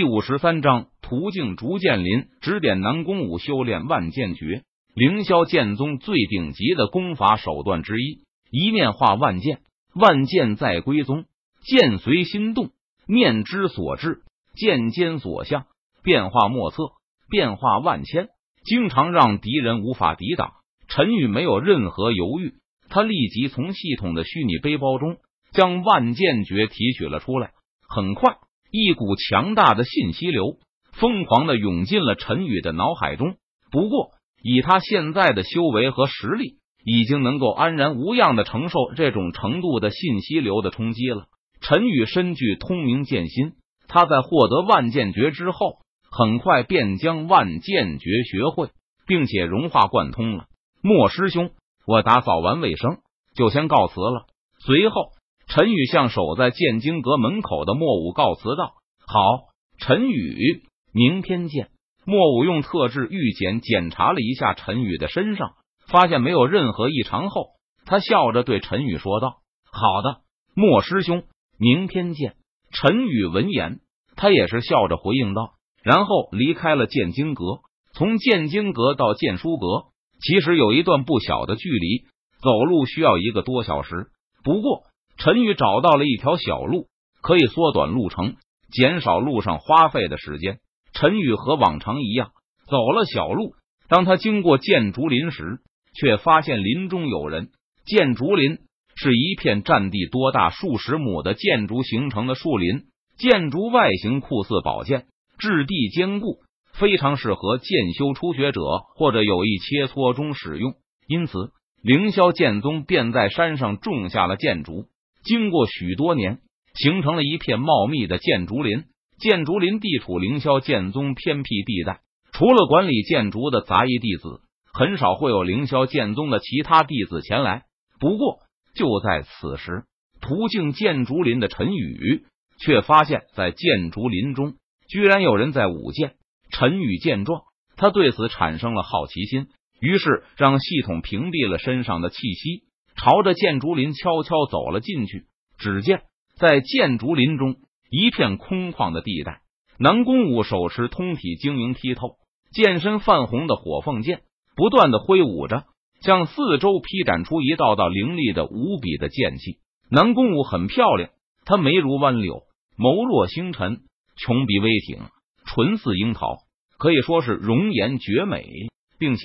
[0.00, 4.62] 第五十三章途径逐剑林，指点南宫武修炼万剑诀。
[4.94, 9.60] 凌霄剑宗最顶级的功法手段之一，一念化万剑，
[9.94, 11.26] 万剑在归宗，
[11.60, 12.70] 剑随心动，
[13.06, 14.22] 念之所至，
[14.54, 15.66] 剑尖所向，
[16.02, 16.92] 变化莫测，
[17.28, 18.30] 变化万千，
[18.64, 20.52] 经常让敌人无法抵挡。
[20.88, 22.54] 陈宇没有任何犹豫，
[22.88, 25.18] 他立即从系统的虚拟背包中
[25.52, 27.50] 将万剑诀提取了出来。
[27.86, 28.38] 很快，
[28.70, 30.56] 一股强大的信息流
[30.92, 33.36] 疯狂的涌进了陈宇的脑海中。
[33.70, 34.10] 不过，
[34.42, 41.26] 以他现在的修为和实力，已经能够安然无恙的承受这种程度的信息流的冲击了。
[41.60, 43.52] 陈宇身具通明剑心，
[43.86, 45.78] 他在获得万剑诀之后，
[46.10, 48.70] 很快便将万剑诀学会，
[49.06, 50.46] 并且融化贯通了。
[50.82, 51.50] 莫师兄，
[51.86, 52.98] 我打扫完卫生，
[53.34, 54.26] 就先告辞了。
[54.64, 55.10] 随后，
[55.50, 59.48] 陈宇向守在剑经阁门口的莫武告辞道：“好，
[59.80, 61.70] 陈宇，明天见。”
[62.06, 65.54] 莫武用特制玉简检查了一下陈宇的身上，
[65.88, 67.48] 发现没有任何异常后，
[67.84, 69.38] 他笑着对陈宇说道
[69.72, 70.20] ：“好的，
[70.54, 71.24] 莫师兄，
[71.58, 72.36] 明天见。”
[72.72, 73.80] 陈宇闻言，
[74.14, 77.44] 他也是笑着回应道，然后离开了剑经阁。
[77.92, 79.88] 从剑经阁到剑书阁，
[80.22, 82.04] 其实有一段不小的距离，
[82.40, 84.06] 走路需要一个多小时。
[84.44, 84.84] 不过，
[85.16, 86.86] 陈宇找到了一条小路，
[87.20, 88.36] 可以缩短路程，
[88.72, 90.58] 减少路上花费的时间。
[90.92, 92.32] 陈宇和往常一样
[92.66, 93.54] 走了小路。
[93.88, 95.58] 当他经过建竹林时，
[95.94, 97.50] 却发现林中有人。
[97.84, 98.58] 建竹林
[98.94, 102.84] 是一片占地多达数十亩的建筑形成的树林，
[103.18, 105.06] 建筑外形酷似宝剑，
[105.38, 106.38] 质地坚固，
[106.72, 108.60] 非常适合剑修初学者
[108.96, 110.74] 或者有意切磋中使用。
[111.06, 111.50] 因此，
[111.82, 114.86] 凌霄剑宗便在山上种下了建竹。
[115.22, 116.38] 经过许多年，
[116.74, 118.84] 形成了一片茂密的建竹林。
[119.18, 122.00] 建竹林地处凌霄剑宗偏僻地带，
[122.32, 124.40] 除了管理建竹的杂役弟子，
[124.72, 127.64] 很少会有凌霄剑宗的其他弟子前来。
[127.98, 128.38] 不过，
[128.74, 129.84] 就在此时，
[130.22, 132.24] 途径建竹林的陈宇
[132.64, 134.54] 却发现，在建竹林中
[134.88, 136.14] 居然有人在舞剑。
[136.50, 137.42] 陈宇见状，
[137.76, 139.48] 他对此产生了好奇心，
[139.80, 142.62] 于是让系统屏蔽了身上的气息，
[143.02, 145.24] 朝着建竹林悄悄走了进去。
[145.58, 146.02] 只见
[146.36, 147.56] 在建竹林中。
[147.92, 149.40] 一片空旷的地带，
[149.76, 152.18] 南宫武手持通体晶莹剔透、
[152.52, 154.22] 剑身泛红的火凤剑，
[154.54, 155.64] 不断的挥舞着，
[156.00, 159.58] 向四周劈斩出一道道凌厉的无比的剑气。
[159.90, 161.10] 南宫武很漂亮，
[161.44, 162.44] 她眉如弯柳，
[162.78, 163.80] 眸若星辰，
[164.16, 165.00] 穷鼻微挺，
[165.44, 166.36] 唇似樱桃，
[166.78, 168.68] 可以说是容颜绝美，
[169.00, 169.22] 并且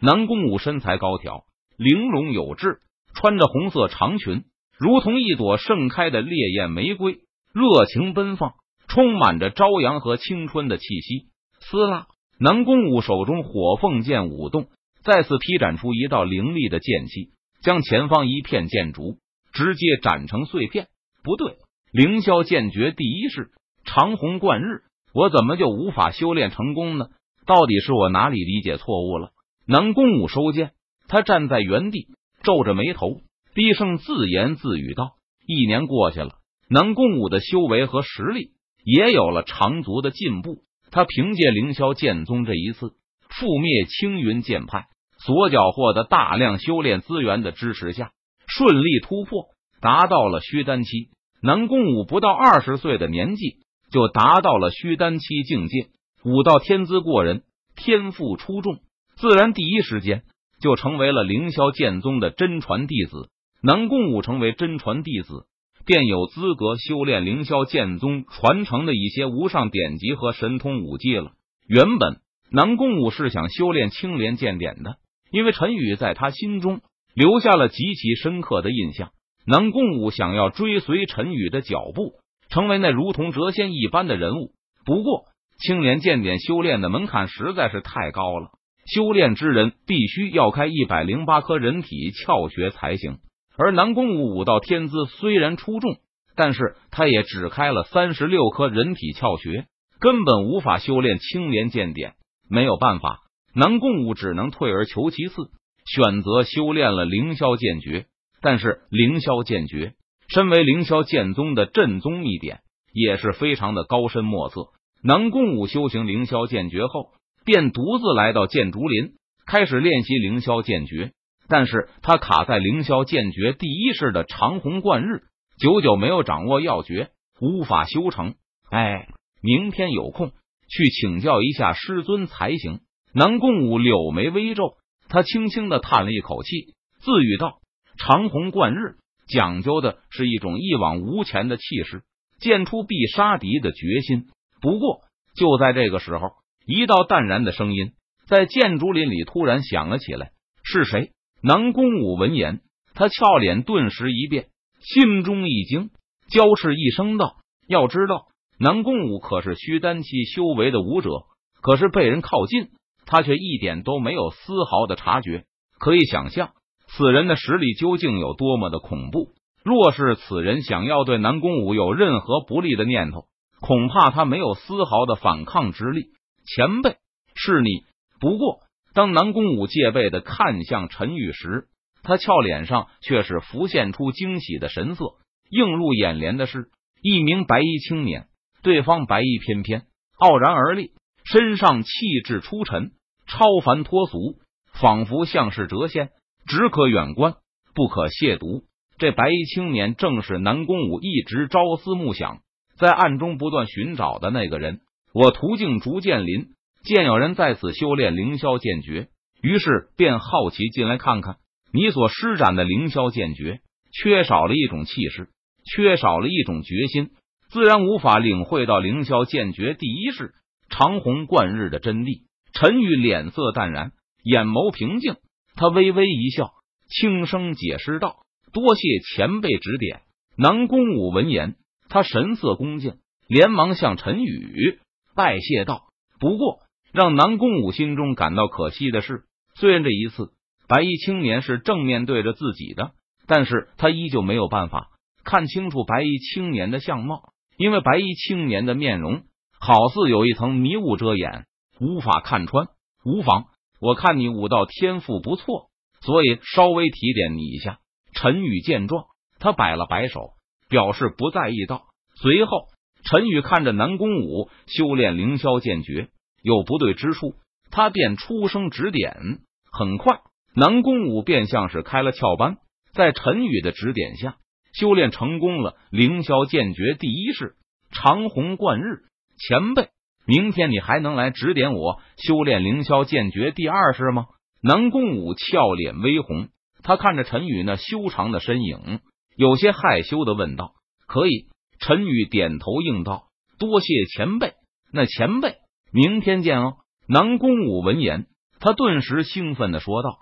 [0.00, 1.44] 南宫武身材高挑，
[1.76, 2.80] 玲珑有致，
[3.18, 4.44] 穿着红色长裙，
[4.78, 7.18] 如同一朵盛开的烈焰玫瑰。
[7.52, 8.52] 热情奔放，
[8.86, 11.26] 充满着朝阳和青春的气息。
[11.58, 12.06] 撕拉，
[12.38, 14.68] 南宫武手中火凤剑舞动，
[15.02, 17.30] 再次劈斩出一道凌厉的剑气，
[17.60, 19.16] 将前方一片剑竹
[19.52, 20.86] 直接斩成碎片。
[21.24, 21.56] 不对，
[21.90, 23.50] 凌霄剑诀第一式
[23.84, 27.06] 长虹贯日，我怎么就无法修炼成功呢？
[27.46, 29.30] 到底是我哪里理解错误了？
[29.66, 30.70] 南宫武收剑，
[31.08, 32.06] 他站在原地，
[32.42, 33.20] 皱着眉头，
[33.54, 35.12] 低声自言自语道
[35.46, 36.36] ：“一年过去了。”
[36.70, 38.50] 南宫武的修为和实力
[38.84, 40.64] 也有了长足的进步。
[40.90, 42.92] 他凭借凌霄剑宗这一次
[43.30, 44.86] 覆灭青云剑派
[45.18, 48.12] 所缴获的大量修炼资源的支持下，
[48.46, 49.48] 顺利突破，
[49.80, 51.10] 达到了虚丹期。
[51.42, 53.58] 南宫武不到二十岁的年纪
[53.90, 55.88] 就达到了虚丹期境界，
[56.24, 57.42] 武道天资过人，
[57.76, 58.80] 天赋出众，
[59.16, 60.22] 自然第一时间
[60.60, 63.30] 就成为了凌霄剑宗的真传弟子。
[63.62, 65.46] 南宫武成为真传弟子。
[65.86, 71.30] 便有资格修炼凌霄剑宗传承的一些无上典籍和神通武技了。
[71.66, 72.18] 原本
[72.52, 74.96] 南宫武是想修炼青莲剑典的，
[75.30, 76.82] 因为陈宇在他心中
[77.14, 79.12] 留下了极其深刻的印象。
[79.46, 82.12] 南宫武想要追随陈宇的脚步，
[82.50, 84.52] 成为那如同谪仙一般的人物。
[84.84, 85.24] 不过，
[85.58, 88.50] 青莲剑典修炼的门槛实在是太高了，
[88.94, 93.18] 修炼之人必须要开一百零八颗人体窍穴才行。
[93.56, 95.96] 而南宫武武道天资虽然出众，
[96.36, 99.66] 但是他也只开了三十六颗人体窍穴，
[100.00, 102.14] 根本无法修炼青莲剑典。
[102.48, 103.18] 没有办法，
[103.54, 105.50] 南宫武只能退而求其次，
[105.84, 108.06] 选择修炼了凌霄剑诀。
[108.40, 109.94] 但是凌霄剑诀
[110.28, 112.60] 身为凌霄剑宗的正宗秘典，
[112.92, 114.68] 也是非常的高深莫测。
[115.02, 117.10] 南宫武修行凌霄剑诀后，
[117.48, 119.14] 便独自来到剑竹林，
[119.46, 121.12] 开始练习凌霄剑诀。
[121.48, 125.22] 但是他卡在凌霄剑诀第一式的长虹贯日，
[125.58, 127.08] 久久没有掌握要诀，
[127.40, 128.34] 无法修成。
[128.70, 129.08] 哎，
[129.40, 130.32] 明天有空
[130.68, 132.80] 去请教一下师尊才行。
[133.14, 134.74] 南宫武柳眉微皱，
[135.08, 137.60] 他轻轻的叹了一口气，自语道
[137.96, 138.96] ：“长虹贯日，
[139.26, 142.02] 讲究的是一种一往无前的气势，
[142.40, 144.26] 剑出必杀敌的决心。”
[144.60, 145.00] 不过，
[145.34, 146.32] 就在这个时候，
[146.68, 147.92] 一道淡然的声音
[148.28, 150.32] 在建筑林里突然响了起来
[150.62, 151.12] ：“是谁？”
[151.42, 152.60] 南宫武闻言，
[152.92, 154.48] 他俏脸顿时一变，
[154.80, 155.88] 心中一惊，
[156.30, 157.36] 娇斥一声道
[157.66, 158.26] ：“要知道，
[158.60, 161.22] 南宫武可是虚丹期修为的武者，
[161.62, 162.68] 可是被人靠近。”
[163.10, 165.44] 他却一点都没有丝毫的察觉，
[165.78, 166.50] 可以想象
[166.88, 169.30] 此人的实力究竟有多么的恐怖。
[169.64, 173.24] 若是此人想要对南宫武有任何不利的念头，
[173.62, 176.08] 恐怕他没有丝毫的反抗之力。
[176.54, 176.96] 前辈，
[177.34, 177.84] 是你。
[178.20, 178.60] 不过，
[178.94, 181.68] 当南宫武戒备的看向陈宇时，
[182.02, 185.04] 他俏脸上却是浮现出惊喜的神色。
[185.50, 186.70] 映入眼帘的是
[187.02, 188.28] 一名白衣青年，
[188.62, 189.82] 对方白衣翩翩，
[190.18, 190.92] 傲然而立，
[191.24, 191.90] 身上气
[192.24, 192.92] 质出尘。
[193.26, 194.38] 超凡脱俗，
[194.72, 196.08] 仿佛像是谪仙，
[196.46, 197.34] 只可远观，
[197.74, 198.64] 不可亵渎。
[198.96, 202.40] 这白衣青年正是南宫武一直朝思暮想，
[202.78, 204.80] 在暗中不断寻找的那个人。
[205.12, 206.48] 我途径逐渐临，
[206.84, 209.08] 见有人在此修炼凌霄剑诀，
[209.42, 211.36] 于是便好奇进来看看。
[211.72, 213.60] 你所施展的凌霄剑诀，
[213.92, 215.28] 缺少了一种气势，
[215.64, 217.10] 缺少了一种决心，
[217.50, 220.32] 自然无法领会到凌霄剑诀第一式
[220.70, 222.22] 长虹贯日的真谛。
[222.52, 225.16] 陈宇脸色淡然，眼眸平静，
[225.56, 226.52] 他微微一笑，
[226.88, 228.16] 轻声解释道
[228.52, 230.00] ：“多谢前辈指点。”
[230.36, 231.56] 南宫武闻言，
[231.88, 232.94] 他神色恭敬，
[233.28, 234.78] 连忙向陈宇
[235.18, 235.88] 拜谢道
[236.20, 236.60] ：“不过，
[236.92, 239.24] 让南宫武心中感到可惜的是，
[239.56, 240.30] 虽然这一次
[240.68, 242.92] 白衣青年是正面对着自己的，
[243.26, 244.90] 但是他依旧没有办法
[245.24, 249.22] 看清楚白衣青年的相貌，因为白衣青年的面容
[249.58, 251.46] 好似有一层迷雾遮掩。”
[251.80, 252.68] 无法看穿，
[253.04, 253.46] 无妨。
[253.80, 255.70] 我看你武道天赋不错，
[256.00, 257.80] 所以稍微提点你一下。
[258.12, 259.06] 陈宇见状，
[259.40, 260.34] 他摆了摆手，
[260.68, 261.66] 表示不在意。
[261.66, 261.86] 道
[262.20, 262.68] 随后，
[263.04, 266.08] 陈宇看着南宫武修炼凌霄剑诀
[266.42, 267.34] 有不对之处，
[267.70, 269.38] 他便出声指点。
[269.70, 270.20] 很快，
[270.54, 272.56] 南宫武便像是开了窍般，
[272.92, 274.36] 在陈宇的指点下，
[274.72, 277.54] 修炼成功了凌霄剑诀第一式
[277.92, 279.02] 长虹贯日。
[279.38, 279.88] 前辈。
[280.26, 284.26] 明天你还能来指点我修炼凌霄剑诀第二式吗？
[284.62, 286.48] 南宫武俏脸微红，
[286.82, 289.00] 他看着陈宇那修长的身影，
[289.36, 290.72] 有些害羞的问道
[291.08, 291.46] ：“可以。”
[291.78, 293.28] 陈宇点头应道
[293.58, 294.54] ：“多谢前辈。”
[294.92, 295.56] 那前辈，
[295.92, 296.78] 明天见哦。
[297.06, 298.26] 南宫武闻言，
[298.58, 300.18] 他顿时兴奋的说道。